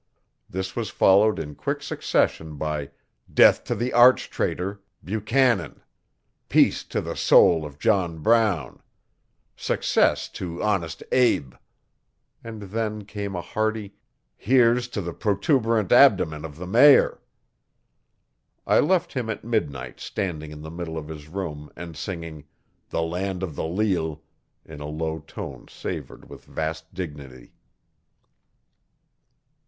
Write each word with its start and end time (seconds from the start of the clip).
This 0.49 0.75
was 0.75 0.89
followed 0.89 1.37
in 1.37 1.53
quick 1.53 1.83
succession 1.83 2.55
by 2.57 2.89
'death 3.31 3.63
to 3.65 3.75
the 3.75 3.93
arch 3.93 4.31
traitor, 4.31 4.81
Buchanan'; 5.03 5.83
'peace 6.49 6.83
to 6.85 7.01
the 7.01 7.15
soul 7.15 7.63
of 7.67 7.77
John 7.77 8.17
Brown'; 8.17 8.81
'success 9.55 10.27
to 10.29 10.63
Honest 10.63 11.03
Abe' 11.11 11.53
and 12.43 12.63
then 12.63 13.05
came 13.05 13.35
a 13.35 13.41
hearty 13.43 13.93
'here's 14.37 14.87
to 14.87 15.01
the 15.01 15.13
protuberant 15.13 15.91
abdomen 15.91 16.45
of 16.45 16.55
the 16.57 16.65
Mayor'. 16.65 17.21
I 18.65 18.79
left 18.79 19.13
him 19.13 19.29
at 19.29 19.43
midnight 19.43 19.99
standing 19.99 20.49
in 20.49 20.63
the 20.63 20.71
middle 20.71 20.97
of 20.97 21.09
his 21.09 21.27
room 21.27 21.69
and 21.75 21.95
singing 21.95 22.45
'The 22.89 23.03
Land 23.03 23.43
o' 23.43 23.51
the 23.51 23.67
Leal' 23.67 24.23
in 24.65 24.79
a 24.79 24.87
low 24.87 25.19
tone 25.19 25.67
savoured 25.67 26.27
with 26.27 26.43
vast 26.43 26.91
dignity. 26.91 27.53